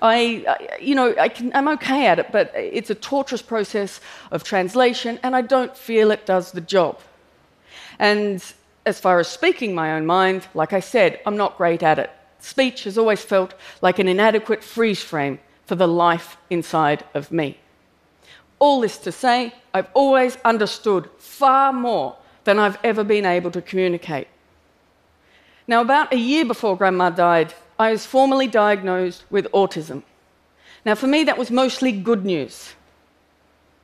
I, 0.02 0.18
you 0.80 0.94
know, 0.94 1.14
I 1.18 1.28
I'm 1.54 1.68
okay 1.76 2.06
at 2.06 2.18
it, 2.18 2.28
but 2.30 2.52
it's 2.54 2.90
a 2.90 2.94
torturous 2.94 3.40
process 3.40 4.00
of 4.30 4.44
translation, 4.44 5.18
and 5.22 5.34
I 5.34 5.40
don't 5.40 5.74
feel 5.74 6.10
it 6.10 6.26
does 6.26 6.52
the 6.52 6.60
job. 6.60 7.00
And 7.98 8.44
as 8.84 9.00
far 9.00 9.18
as 9.18 9.28
speaking 9.28 9.74
my 9.74 9.88
own 9.96 10.04
mind, 10.04 10.46
like 10.52 10.74
I 10.74 10.80
said, 10.80 11.20
I'm 11.24 11.38
not 11.38 11.56
great 11.56 11.82
at 11.82 11.98
it. 11.98 12.10
Speech 12.40 12.84
has 12.84 12.98
always 12.98 13.22
felt 13.22 13.54
like 13.80 13.98
an 13.98 14.08
inadequate 14.08 14.62
freeze 14.62 15.02
frame 15.02 15.38
for 15.64 15.74
the 15.74 15.88
life 15.88 16.36
inside 16.50 17.02
of 17.14 17.32
me. 17.32 17.56
All 18.58 18.82
this 18.82 18.98
to 18.98 19.10
say, 19.10 19.54
I've 19.72 19.90
always 19.94 20.36
understood 20.44 21.08
far 21.18 21.72
more 21.72 22.16
than 22.44 22.58
I've 22.58 22.78
ever 22.84 23.04
been 23.04 23.24
able 23.24 23.50
to 23.52 23.62
communicate. 23.62 24.28
Now, 25.68 25.82
about 25.82 26.14
a 26.14 26.16
year 26.16 26.46
before 26.46 26.78
Grandma 26.78 27.10
died, 27.10 27.52
I 27.78 27.92
was 27.92 28.06
formally 28.06 28.48
diagnosed 28.48 29.24
with 29.30 29.46
autism. 29.52 30.02
Now, 30.86 30.94
for 30.94 31.06
me, 31.06 31.24
that 31.24 31.36
was 31.36 31.50
mostly 31.50 31.92
good 31.92 32.24
news. 32.24 32.74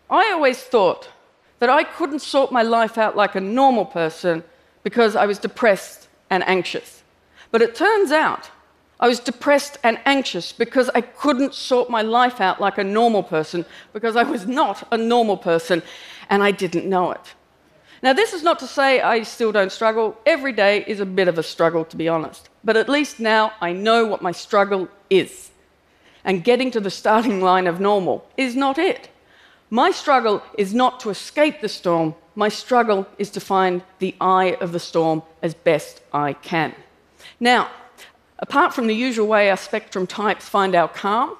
I 0.08 0.32
always 0.32 0.62
thought 0.62 1.10
that 1.58 1.68
I 1.68 1.84
couldn't 1.84 2.20
sort 2.20 2.50
my 2.50 2.62
life 2.62 2.96
out 2.96 3.16
like 3.16 3.34
a 3.34 3.40
normal 3.40 3.84
person 3.84 4.42
because 4.82 5.14
I 5.14 5.26
was 5.26 5.38
depressed 5.38 6.08
and 6.30 6.42
anxious. 6.48 7.02
But 7.50 7.60
it 7.60 7.74
turns 7.74 8.10
out 8.10 8.50
I 8.98 9.06
was 9.06 9.20
depressed 9.20 9.78
and 9.82 9.98
anxious 10.06 10.52
because 10.52 10.88
I 10.94 11.02
couldn't 11.02 11.52
sort 11.52 11.90
my 11.90 12.00
life 12.00 12.40
out 12.40 12.60
like 12.60 12.78
a 12.78 12.84
normal 12.84 13.22
person 13.22 13.66
because 13.92 14.16
I 14.16 14.22
was 14.22 14.46
not 14.46 14.88
a 14.90 14.96
normal 14.96 15.36
person 15.36 15.82
and 16.30 16.42
I 16.42 16.50
didn't 16.50 16.86
know 16.86 17.12
it. 17.12 17.34
Now, 18.04 18.12
this 18.12 18.34
is 18.34 18.42
not 18.42 18.60
to 18.60 18.66
say 18.66 19.00
I 19.00 19.22
still 19.22 19.50
don't 19.50 19.72
struggle. 19.72 20.16
Every 20.26 20.52
day 20.52 20.84
is 20.86 21.00
a 21.00 21.06
bit 21.06 21.26
of 21.26 21.38
a 21.38 21.42
struggle, 21.42 21.84
to 21.86 21.96
be 21.96 22.06
honest. 22.06 22.48
But 22.62 22.76
at 22.76 22.88
least 22.88 23.18
now 23.18 23.52
I 23.60 23.72
know 23.72 24.04
what 24.04 24.22
my 24.22 24.30
struggle 24.30 24.88
is. 25.10 25.50
And 26.22 26.44
getting 26.44 26.70
to 26.72 26.80
the 26.80 26.90
starting 26.90 27.40
line 27.40 27.66
of 27.66 27.80
normal 27.80 28.28
is 28.36 28.54
not 28.54 28.78
it. 28.78 29.08
My 29.70 29.90
struggle 29.90 30.42
is 30.56 30.72
not 30.72 31.00
to 31.00 31.10
escape 31.10 31.60
the 31.60 31.68
storm, 31.68 32.14
my 32.36 32.48
struggle 32.48 33.06
is 33.18 33.30
to 33.30 33.40
find 33.40 33.82
the 33.98 34.14
eye 34.20 34.56
of 34.60 34.72
the 34.72 34.78
storm 34.78 35.22
as 35.42 35.54
best 35.54 36.02
I 36.12 36.34
can. 36.34 36.74
Now, 37.40 37.70
Apart 38.38 38.74
from 38.74 38.88
the 38.88 38.94
usual 38.94 39.26
way 39.26 39.48
our 39.48 39.56
spectrum 39.56 40.06
types 40.06 40.48
find 40.48 40.74
our 40.74 40.88
calm, 40.88 41.36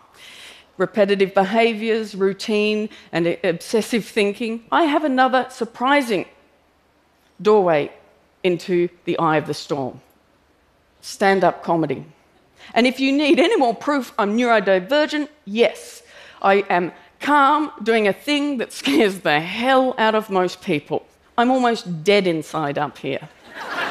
repetitive 0.78 1.34
behaviors, 1.34 2.14
routine, 2.14 2.88
and 3.12 3.36
obsessive 3.44 4.04
thinking, 4.04 4.64
I 4.70 4.84
have 4.84 5.04
another 5.04 5.46
surprising 5.50 6.26
doorway 7.44 7.92
into 8.42 8.88
the 9.04 9.16
eye 9.18 9.36
of 9.36 9.46
the 9.46 9.54
storm 9.54 10.00
stand 11.00 11.44
up 11.44 11.62
comedy. 11.62 12.04
And 12.72 12.86
if 12.86 12.98
you 12.98 13.12
need 13.12 13.38
any 13.38 13.56
more 13.56 13.74
proof 13.74 14.12
I'm 14.18 14.36
neurodivergent, 14.36 15.28
yes, 15.44 16.02
I 16.40 16.64
am 16.70 16.92
calm 17.20 17.70
doing 17.82 18.08
a 18.08 18.12
thing 18.12 18.56
that 18.58 18.72
scares 18.72 19.20
the 19.20 19.40
hell 19.40 19.94
out 19.98 20.14
of 20.14 20.30
most 20.30 20.62
people. 20.62 21.06
I'm 21.36 21.50
almost 21.50 22.04
dead 22.04 22.26
inside 22.26 22.78
up 22.78 22.96
here. 22.98 23.28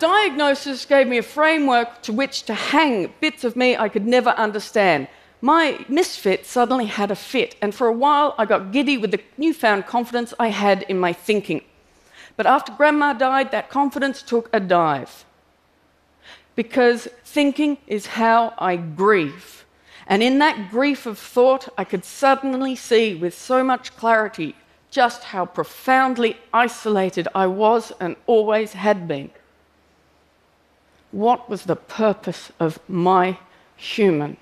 diagnosis 0.00 0.84
gave 0.84 1.06
me 1.06 1.18
a 1.18 1.22
framework 1.22 2.02
to 2.02 2.12
which 2.12 2.42
to 2.42 2.54
hang 2.54 3.12
bits 3.20 3.44
of 3.44 3.56
me 3.56 3.76
I 3.76 3.88
could 3.88 4.06
never 4.06 4.30
understand. 4.30 5.08
My 5.44 5.84
misfit 5.90 6.46
suddenly 6.46 6.86
had 6.86 7.10
a 7.10 7.14
fit, 7.14 7.54
and 7.60 7.74
for 7.74 7.86
a 7.86 7.92
while 7.92 8.34
I 8.38 8.46
got 8.46 8.72
giddy 8.72 8.96
with 8.96 9.10
the 9.10 9.20
newfound 9.36 9.84
confidence 9.84 10.32
I 10.38 10.48
had 10.48 10.84
in 10.88 10.98
my 10.98 11.12
thinking. 11.12 11.60
But 12.38 12.46
after 12.46 12.72
Grandma 12.72 13.12
died, 13.12 13.50
that 13.50 13.68
confidence 13.68 14.22
took 14.22 14.48
a 14.54 14.58
dive. 14.58 15.26
Because 16.56 17.08
thinking 17.26 17.76
is 17.86 18.06
how 18.06 18.54
I 18.56 18.76
grieve. 18.76 19.66
And 20.06 20.22
in 20.22 20.38
that 20.38 20.70
grief 20.70 21.04
of 21.04 21.18
thought, 21.18 21.68
I 21.76 21.84
could 21.84 22.06
suddenly 22.06 22.74
see 22.74 23.14
with 23.14 23.36
so 23.36 23.62
much 23.62 23.94
clarity 23.98 24.56
just 24.90 25.24
how 25.24 25.44
profoundly 25.44 26.38
isolated 26.54 27.28
I 27.34 27.48
was 27.48 27.92
and 28.00 28.16
always 28.26 28.72
had 28.72 29.06
been 29.06 29.30
what 31.10 31.50
was 31.50 31.64
the 31.64 31.76
purpose 31.76 32.50
of 32.58 32.80
my 32.88 33.38
human? 33.76 34.38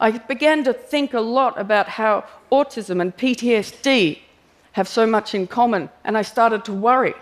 I 0.00 0.12
began 0.12 0.64
to 0.64 0.72
think 0.72 1.14
a 1.14 1.20
lot 1.20 1.58
about 1.58 1.88
how 1.88 2.24
autism 2.50 3.00
and 3.00 3.16
PTSD 3.16 4.18
have 4.72 4.88
so 4.88 5.06
much 5.06 5.34
in 5.34 5.46
common, 5.46 5.88
and 6.04 6.18
I 6.18 6.22
started 6.22 6.64
to 6.64 6.72
worry 6.72 7.14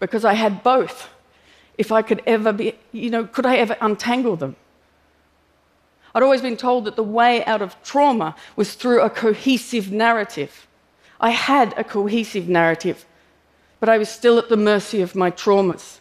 because 0.00 0.24
I 0.24 0.34
had 0.34 0.62
both. 0.62 1.10
If 1.76 1.90
I 1.92 2.02
could 2.02 2.22
ever 2.26 2.52
be, 2.52 2.74
you 2.92 3.10
know, 3.10 3.24
could 3.24 3.46
I 3.46 3.56
ever 3.56 3.76
untangle 3.80 4.36
them? 4.36 4.56
I'd 6.14 6.22
always 6.22 6.40
been 6.40 6.56
told 6.56 6.84
that 6.84 6.96
the 6.96 7.02
way 7.02 7.44
out 7.44 7.60
of 7.60 7.80
trauma 7.82 8.36
was 8.54 8.74
through 8.74 9.00
a 9.00 9.10
cohesive 9.10 9.90
narrative. 9.90 10.66
I 11.20 11.30
had 11.30 11.74
a 11.76 11.84
cohesive 11.84 12.48
narrative, 12.48 13.04
but 13.80 13.88
I 13.88 13.98
was 13.98 14.08
still 14.08 14.38
at 14.38 14.48
the 14.48 14.56
mercy 14.56 15.02
of 15.02 15.14
my 15.14 15.30
traumas. 15.30 15.98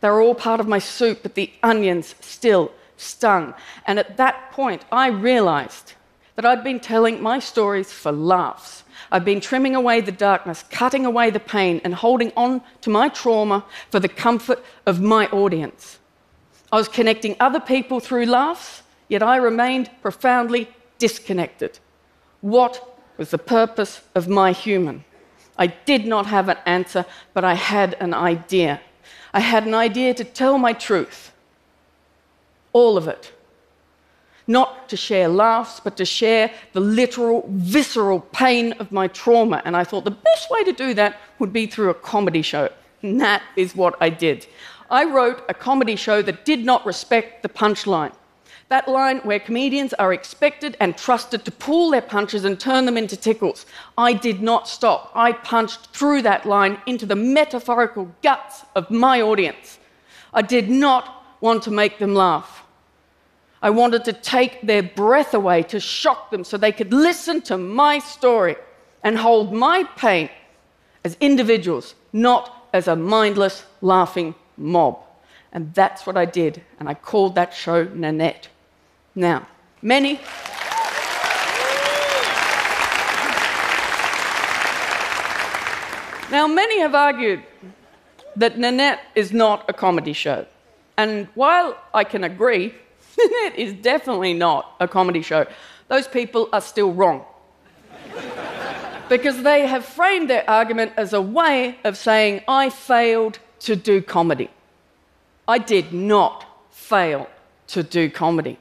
They 0.00 0.08
were 0.08 0.22
all 0.22 0.34
part 0.34 0.60
of 0.60 0.68
my 0.68 0.78
soup, 0.78 1.20
but 1.22 1.34
the 1.34 1.52
onions 1.62 2.14
still 2.20 2.72
stung. 3.00 3.54
And 3.86 3.98
at 3.98 4.16
that 4.18 4.52
point, 4.52 4.84
I 4.92 5.08
realized 5.08 5.94
that 6.36 6.44
I'd 6.44 6.64
been 6.64 6.80
telling 6.80 7.22
my 7.22 7.38
stories 7.38 7.92
for 7.92 8.12
laughs. 8.12 8.84
I'd 9.12 9.24
been 9.24 9.40
trimming 9.40 9.74
away 9.74 10.00
the 10.00 10.12
darkness, 10.12 10.64
cutting 10.70 11.04
away 11.04 11.30
the 11.30 11.40
pain, 11.40 11.80
and 11.84 11.94
holding 11.94 12.32
on 12.36 12.62
to 12.82 12.90
my 12.90 13.08
trauma 13.08 13.64
for 13.90 14.00
the 14.00 14.08
comfort 14.08 14.62
of 14.86 15.00
my 15.00 15.26
audience. 15.28 15.98
I 16.72 16.76
was 16.76 16.88
connecting 16.88 17.36
other 17.40 17.60
people 17.60 18.00
through 18.00 18.26
laughs, 18.26 18.82
yet 19.08 19.22
I 19.22 19.36
remained 19.36 19.90
profoundly 20.02 20.68
disconnected. 20.98 21.78
What 22.40 22.98
was 23.16 23.30
the 23.30 23.38
purpose 23.38 24.02
of 24.14 24.28
my 24.28 24.52
human? 24.52 25.04
I 25.58 25.66
did 25.66 26.06
not 26.06 26.26
have 26.26 26.48
an 26.48 26.58
answer, 26.64 27.04
but 27.34 27.44
I 27.44 27.54
had 27.54 27.96
an 28.00 28.14
idea. 28.14 28.80
I 29.34 29.40
had 29.40 29.66
an 29.66 29.74
idea 29.74 30.14
to 30.14 30.24
tell 30.24 30.58
my 30.58 30.72
truth. 30.72 31.32
All 32.72 32.96
of 32.96 33.08
it. 33.08 33.32
Not 34.46 34.88
to 34.88 34.96
share 34.96 35.28
laughs, 35.28 35.80
but 35.80 35.96
to 35.98 36.04
share 36.04 36.50
the 36.72 36.80
literal, 36.80 37.44
visceral 37.48 38.20
pain 38.20 38.72
of 38.74 38.90
my 38.90 39.06
trauma. 39.08 39.62
And 39.64 39.76
I 39.76 39.84
thought 39.84 40.04
the 40.04 40.10
best 40.10 40.50
way 40.50 40.64
to 40.64 40.72
do 40.72 40.94
that 40.94 41.20
would 41.38 41.52
be 41.52 41.66
through 41.66 41.90
a 41.90 41.94
comedy 41.94 42.42
show. 42.42 42.68
And 43.02 43.20
that 43.20 43.42
is 43.56 43.76
what 43.76 43.96
I 44.00 44.10
did. 44.10 44.46
I 44.90 45.04
wrote 45.04 45.42
a 45.48 45.54
comedy 45.54 45.94
show 45.94 46.20
that 46.22 46.44
did 46.44 46.64
not 46.64 46.84
respect 46.84 47.42
the 47.42 47.48
punchline. 47.48 48.12
That 48.70 48.88
line 48.88 49.18
where 49.18 49.40
comedians 49.40 49.92
are 49.94 50.12
expected 50.12 50.76
and 50.78 50.96
trusted 50.96 51.44
to 51.44 51.50
pull 51.50 51.90
their 51.90 52.02
punches 52.02 52.44
and 52.44 52.58
turn 52.58 52.86
them 52.86 52.96
into 52.96 53.16
tickles. 53.16 53.66
I 53.98 54.12
did 54.12 54.42
not 54.42 54.68
stop. 54.68 55.10
I 55.14 55.32
punched 55.32 55.88
through 55.88 56.22
that 56.22 56.46
line 56.46 56.80
into 56.86 57.04
the 57.04 57.16
metaphorical 57.16 58.12
guts 58.22 58.64
of 58.76 58.90
my 58.90 59.20
audience. 59.20 59.78
I 60.32 60.42
did 60.42 60.70
not 60.70 61.19
want 61.40 61.62
to 61.64 61.70
make 61.70 61.98
them 61.98 62.14
laugh. 62.14 62.64
I 63.62 63.70
wanted 63.70 64.04
to 64.06 64.12
take 64.12 64.62
their 64.62 64.82
breath 64.82 65.34
away, 65.34 65.62
to 65.64 65.80
shock 65.80 66.30
them 66.30 66.44
so 66.44 66.56
they 66.56 66.72
could 66.72 66.92
listen 66.92 67.42
to 67.42 67.58
my 67.58 67.98
story 67.98 68.56
and 69.02 69.18
hold 69.18 69.52
my 69.52 69.84
pain 69.96 70.30
as 71.04 71.16
individuals, 71.20 71.94
not 72.12 72.68
as 72.72 72.88
a 72.88 72.96
mindless, 72.96 73.64
laughing 73.80 74.34
mob. 74.56 74.98
And 75.52 75.74
that's 75.74 76.06
what 76.06 76.16
I 76.16 76.24
did, 76.24 76.62
and 76.78 76.88
I 76.88 76.94
called 76.94 77.34
that 77.34 77.52
show 77.52 77.84
Nanette. 77.84 78.48
Now, 79.14 79.46
many. 79.82 80.20
Now, 86.30 86.46
many 86.46 86.80
have 86.80 86.94
argued 86.94 87.42
that 88.36 88.56
Nanette 88.56 89.00
is 89.16 89.32
not 89.32 89.68
a 89.68 89.72
comedy 89.72 90.12
show. 90.12 90.46
And 91.00 91.28
while 91.34 91.78
I 91.94 92.04
can 92.04 92.24
agree, 92.24 92.74
Nanette 93.18 93.58
is 93.58 93.72
definitely 93.72 94.34
not 94.34 94.76
a 94.80 94.86
comedy 94.86 95.22
show, 95.22 95.46
those 95.88 96.06
people 96.06 96.50
are 96.52 96.60
still 96.60 96.92
wrong. 96.92 97.24
because 99.08 99.42
they 99.42 99.66
have 99.66 99.82
framed 99.86 100.28
their 100.28 100.44
argument 100.48 100.92
as 100.98 101.14
a 101.14 101.22
way 101.22 101.78
of 101.84 101.96
saying, 101.96 102.42
I 102.46 102.68
failed 102.68 103.38
to 103.60 103.76
do 103.76 104.02
comedy. 104.02 104.50
I 105.48 105.56
did 105.56 105.90
not 105.90 106.44
fail 106.70 107.30
to 107.68 107.82
do 107.82 108.10
comedy. 108.10 108.58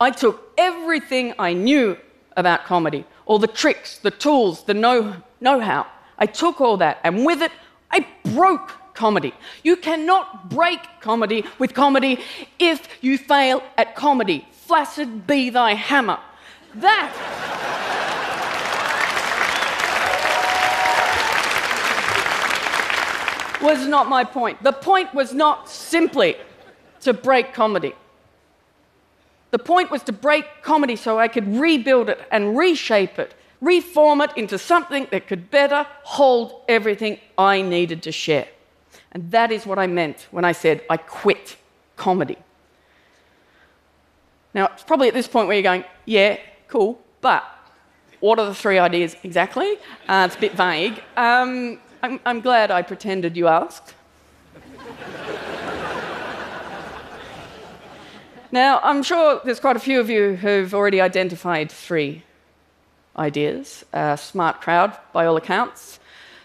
I 0.00 0.12
took 0.12 0.36
everything 0.56 1.34
I 1.38 1.52
knew 1.52 1.98
about 2.38 2.64
comedy, 2.64 3.04
all 3.26 3.38
the 3.38 3.54
tricks, 3.62 3.98
the 3.98 4.10
tools, 4.10 4.64
the 4.64 4.72
know 4.74 5.60
how. 5.60 5.86
I 6.18 6.24
took 6.24 6.62
all 6.62 6.78
that, 6.78 7.00
and 7.04 7.26
with 7.26 7.42
it, 7.42 7.52
I 7.90 8.06
broke 8.34 8.72
comedy. 8.94 9.34
You 9.62 9.76
cannot 9.76 10.50
break 10.50 10.80
comedy 11.00 11.44
with 11.58 11.74
comedy 11.74 12.20
if 12.58 12.88
you 13.00 13.18
fail 13.18 13.62
at 13.76 13.94
comedy. 13.94 14.46
Flaccid 14.52 15.26
be 15.26 15.50
thy 15.50 15.74
hammer. 15.74 16.18
That. 16.74 17.12
was 23.62 23.86
not 23.86 24.08
my 24.08 24.24
point. 24.24 24.60
The 24.64 24.72
point 24.72 25.14
was 25.14 25.32
not 25.32 25.68
simply 25.68 26.36
to 27.02 27.12
break 27.12 27.54
comedy. 27.54 27.94
The 29.52 29.58
point 29.60 29.88
was 29.88 30.02
to 30.04 30.12
break 30.12 30.46
comedy 30.62 30.96
so 30.96 31.18
I 31.18 31.28
could 31.28 31.46
rebuild 31.46 32.08
it 32.08 32.20
and 32.32 32.56
reshape 32.56 33.20
it 33.20 33.34
reform 33.62 34.20
it 34.20 34.36
into 34.36 34.58
something 34.58 35.06
that 35.10 35.26
could 35.26 35.50
better 35.50 35.86
hold 36.02 36.62
everything 36.68 37.18
I 37.38 37.62
needed 37.62 38.02
to 38.02 38.12
share. 38.12 38.48
And 39.12 39.30
that 39.30 39.52
is 39.52 39.66
what 39.66 39.78
I 39.78 39.86
meant 39.86 40.26
when 40.30 40.44
I 40.44 40.52
said 40.52 40.82
I 40.90 40.96
quit 40.96 41.56
comedy. 41.96 42.38
Now, 44.54 44.66
it's 44.72 44.82
probably 44.82 45.08
at 45.08 45.14
this 45.14 45.28
point 45.28 45.46
where 45.46 45.56
you're 45.56 45.62
going, 45.62 45.84
yeah, 46.04 46.38
cool, 46.68 47.00
but 47.20 47.44
what 48.20 48.38
are 48.38 48.46
the 48.46 48.54
three 48.54 48.78
ideas 48.78 49.16
exactly? 49.22 49.76
Uh, 50.08 50.24
it's 50.26 50.36
a 50.36 50.40
bit 50.40 50.52
vague. 50.52 51.02
Um, 51.16 51.78
I'm, 52.02 52.20
I'm 52.26 52.40
glad 52.40 52.70
I 52.70 52.82
pretended 52.82 53.36
you 53.36 53.48
asked. 53.48 53.94
now, 58.50 58.80
I'm 58.82 59.02
sure 59.02 59.40
there's 59.44 59.60
quite 59.60 59.76
a 59.76 59.80
few 59.80 60.00
of 60.00 60.10
you 60.10 60.36
who've 60.36 60.74
already 60.74 61.00
identified 61.00 61.70
three 61.70 62.22
ideas. 63.16 63.84
A 63.92 64.18
smart 64.18 64.60
crowd, 64.60 64.96
by 65.12 65.26
all 65.26 65.36
accounts, 65.36 65.98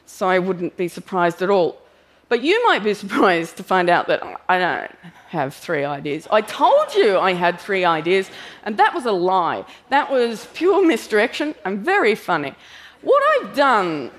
so 0.06 0.30
I 0.30 0.40
wouldn't 0.40 0.78
be 0.78 0.88
surprised 0.88 1.42
at 1.42 1.50
all. 1.50 1.82
But 2.30 2.44
you 2.44 2.64
might 2.66 2.84
be 2.84 2.94
surprised 3.04 3.58
to 3.58 3.64
find 3.64 3.90
out 3.90 4.08
that 4.08 4.22
I 4.50 4.60
don't 4.60 4.92
have 5.30 5.54
three 5.54 5.84
ideas. 5.84 6.28
I 6.32 6.42
told 6.42 6.94
you 6.96 7.18
I 7.18 7.34
had 7.34 7.60
three 7.60 7.86
ideas, 7.86 8.30
and 8.64 8.78
that 8.78 8.94
was 8.94 9.06
a 9.06 9.12
lie. 9.12 9.66
That 9.90 10.12
was 10.12 10.48
pure 10.54 10.86
misdirection 10.86 11.56
and 11.66 11.80
very 11.80 12.16
funny. 12.16 12.56
What 13.02 13.22
I've 13.32 13.56
done 13.56 14.12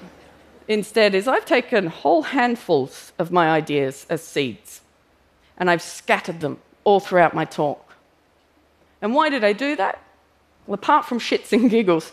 instead 0.69 1.15
is 1.15 1.27
I've 1.27 1.47
taken 1.47 1.87
whole 1.87 2.23
handfuls 2.23 3.13
of 3.19 3.33
my 3.33 3.51
ideas 3.51 4.07
as 4.11 4.23
seeds, 4.23 4.83
and 5.57 5.71
I've 5.71 5.83
scattered 5.83 6.41
them 6.41 6.59
all 6.85 7.01
throughout 7.01 7.35
my 7.35 7.45
talk. 7.45 7.95
And 9.01 9.15
why 9.15 9.29
did 9.31 9.45
I 9.45 9.53
do 9.53 9.77
that? 9.77 10.03
Well, 10.67 10.75
apart 10.75 11.07
from 11.07 11.19
shits 11.19 11.53
and 11.53 11.71
giggles, 11.71 12.13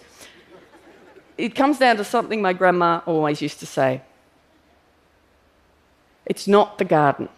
it 1.37 1.53
comes 1.53 1.79
down 1.79 1.97
to 1.97 2.03
something 2.03 2.41
my 2.41 2.53
grandma 2.53 3.01
always 3.05 3.41
used 3.41 3.59
to 3.59 3.65
say 3.65 4.01
it's 6.25 6.47
not 6.47 6.77
the 6.77 6.85
garden, 6.85 7.29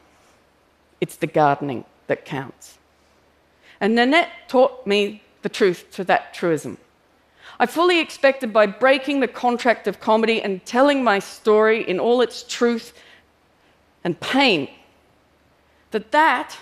it's 1.01 1.15
the 1.15 1.27
gardening 1.27 1.85
that 2.07 2.25
counts. 2.25 2.77
And 3.79 3.95
Nanette 3.95 4.29
taught 4.47 4.87
me 4.87 5.23
the 5.41 5.49
truth 5.49 5.91
to 5.91 6.03
that 6.05 6.33
truism. 6.33 6.77
I 7.59 7.65
fully 7.65 7.99
expected 7.99 8.53
by 8.53 8.65
breaking 8.67 9.19
the 9.19 9.27
contract 9.27 9.87
of 9.87 9.99
comedy 9.99 10.41
and 10.41 10.63
telling 10.65 11.03
my 11.03 11.19
story 11.19 11.87
in 11.87 11.99
all 11.99 12.21
its 12.21 12.43
truth 12.43 12.93
and 14.03 14.19
pain 14.19 14.69
that 15.91 16.11
that 16.11 16.57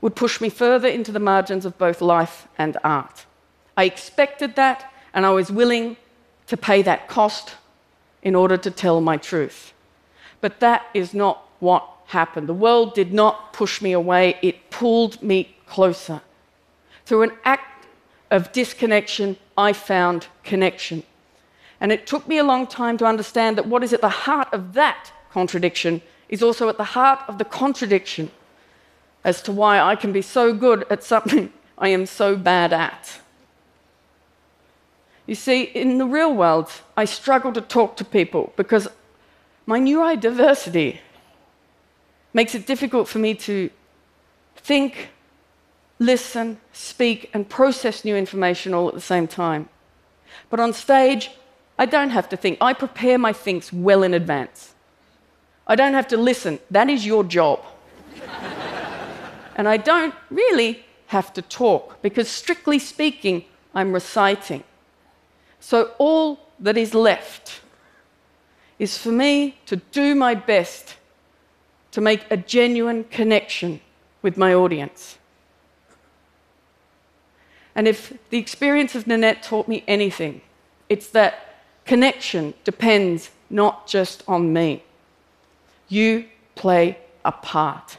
would 0.00 0.14
push 0.14 0.40
me 0.40 0.48
further 0.48 0.88
into 0.88 1.12
the 1.12 1.20
margins 1.20 1.64
of 1.64 1.76
both 1.76 2.00
life 2.00 2.46
and 2.56 2.76
art. 2.84 3.26
I 3.76 3.84
expected 3.84 4.56
that, 4.56 4.92
and 5.12 5.26
I 5.26 5.30
was 5.30 5.50
willing 5.50 5.96
to 6.46 6.56
pay 6.56 6.82
that 6.82 7.08
cost 7.08 7.56
in 8.22 8.34
order 8.34 8.56
to 8.56 8.70
tell 8.70 9.00
my 9.00 9.16
truth. 9.16 9.72
But 10.40 10.60
that 10.60 10.86
is 10.94 11.14
not 11.14 11.48
what 11.60 11.88
happened. 12.06 12.48
The 12.48 12.54
world 12.54 12.94
did 12.94 13.12
not 13.12 13.52
push 13.52 13.82
me 13.82 13.92
away, 13.92 14.36
it 14.42 14.70
pulled 14.70 15.22
me 15.22 15.56
closer. 15.66 16.20
Through 17.04 17.22
an 17.22 17.32
act 17.44 17.86
of 18.30 18.52
disconnection, 18.52 19.36
I 19.56 19.72
found 19.72 20.28
connection. 20.44 21.02
And 21.80 21.92
it 21.92 22.06
took 22.06 22.26
me 22.26 22.38
a 22.38 22.44
long 22.44 22.66
time 22.66 22.98
to 22.98 23.04
understand 23.04 23.56
that 23.56 23.66
what 23.66 23.84
is 23.84 23.92
at 23.92 24.00
the 24.00 24.08
heart 24.08 24.48
of 24.52 24.72
that 24.74 25.12
contradiction 25.30 26.02
is 26.28 26.42
also 26.42 26.68
at 26.68 26.76
the 26.76 26.84
heart 26.84 27.20
of 27.28 27.38
the 27.38 27.44
contradiction 27.44 28.30
as 29.24 29.42
to 29.42 29.52
why 29.52 29.80
I 29.80 29.96
can 29.96 30.12
be 30.12 30.22
so 30.22 30.52
good 30.52 30.86
at 30.90 31.04
something 31.04 31.52
I 31.78 31.88
am 31.88 32.06
so 32.06 32.36
bad 32.36 32.72
at. 32.72 33.20
You 35.26 35.34
see, 35.34 35.62
in 35.62 35.98
the 35.98 36.06
real 36.06 36.34
world, 36.34 36.70
I 36.96 37.04
struggle 37.04 37.52
to 37.52 37.60
talk 37.60 37.96
to 37.98 38.04
people 38.04 38.52
because 38.56 38.88
my 39.68 39.78
neurodiversity 39.78 40.96
makes 42.32 42.54
it 42.54 42.64
difficult 42.64 43.06
for 43.06 43.18
me 43.18 43.34
to 43.34 43.68
think, 44.56 45.10
listen, 45.98 46.58
speak, 46.72 47.28
and 47.34 47.46
process 47.46 48.02
new 48.02 48.16
information 48.16 48.72
all 48.72 48.88
at 48.88 48.94
the 48.94 49.08
same 49.14 49.26
time. 49.28 49.68
But 50.48 50.58
on 50.58 50.72
stage, 50.72 51.32
I 51.78 51.84
don't 51.84 52.08
have 52.08 52.30
to 52.30 52.36
think. 52.36 52.56
I 52.62 52.72
prepare 52.72 53.18
my 53.18 53.34
thinks 53.34 53.70
well 53.70 54.02
in 54.02 54.14
advance. 54.14 54.74
I 55.66 55.74
don't 55.76 55.92
have 55.92 56.08
to 56.08 56.16
listen. 56.16 56.60
That 56.70 56.88
is 56.88 57.04
your 57.04 57.22
job. 57.22 57.62
and 59.56 59.68
I 59.68 59.76
don't 59.76 60.14
really 60.30 60.82
have 61.08 61.30
to 61.34 61.42
talk 61.42 62.00
because, 62.00 62.30
strictly 62.30 62.78
speaking, 62.78 63.44
I'm 63.74 63.92
reciting. 63.92 64.64
So 65.60 65.92
all 65.98 66.48
that 66.58 66.78
is 66.78 66.94
left 66.94 67.60
is 68.78 68.96
for 68.96 69.10
me 69.10 69.58
to 69.66 69.76
do 69.76 70.14
my 70.14 70.34
best 70.34 70.96
to 71.90 72.00
make 72.00 72.24
a 72.30 72.36
genuine 72.36 73.04
connection 73.04 73.80
with 74.22 74.36
my 74.36 74.54
audience. 74.54 75.18
And 77.74 77.86
if 77.86 78.12
the 78.30 78.38
experience 78.38 78.94
of 78.94 79.06
Nanette 79.06 79.42
taught 79.42 79.68
me 79.68 79.84
anything, 79.86 80.40
it's 80.88 81.08
that 81.10 81.62
connection 81.84 82.54
depends 82.64 83.30
not 83.50 83.86
just 83.86 84.22
on 84.26 84.52
me. 84.52 84.82
You 85.88 86.26
play 86.54 86.98
a 87.24 87.32
part. 87.32 87.98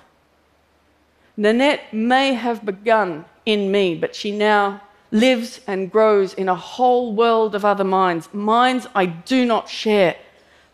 Nanette 1.38 1.94
may 1.94 2.34
have 2.34 2.66
begun 2.66 3.26
in 3.46 3.72
me, 3.72 3.96
but 3.96 4.16
she 4.16 4.32
now 4.32 4.82
lives 5.12 5.62
and 5.66 5.92
grows 5.92 6.34
in 6.34 6.50
a 6.50 6.56
whole 6.56 7.14
world 7.14 7.56
of 7.56 7.66
other 7.66 7.84
minds, 7.84 8.32
minds 8.34 8.86
I 8.94 9.06
do 9.06 9.46
not 9.46 9.70
share, 9.70 10.16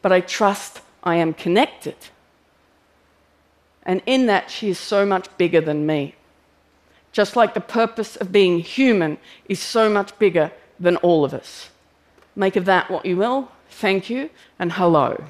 but 0.06 0.12
I 0.12 0.20
trust 0.22 0.82
I 1.04 1.16
am 1.16 1.34
connected. 1.34 1.96
And 3.82 4.04
in 4.06 4.28
that, 4.28 4.52
she 4.52 4.70
is 4.70 4.78
so 4.78 5.04
much 5.04 5.36
bigger 5.40 5.62
than 5.62 5.88
me. 5.88 6.14
Just 7.12 7.36
like 7.36 7.56
the 7.56 7.60
purpose 7.60 8.16
of 8.16 8.32
being 8.32 8.60
human 8.60 9.18
is 9.50 9.60
so 9.60 9.90
much 9.90 10.16
bigger 10.20 10.52
than 10.80 10.98
all 10.98 11.26
of 11.26 11.34
us. 11.34 11.72
Make 12.36 12.56
of 12.56 12.66
that 12.66 12.92
what 12.92 13.08
you 13.08 13.18
will. 13.18 13.50
Thank 13.68 14.08
you, 14.08 14.30
and 14.60 14.74
hello. 14.74 15.24